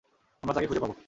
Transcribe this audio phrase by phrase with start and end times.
[0.43, 0.91] আমরা তাকে খুঁজে পাব।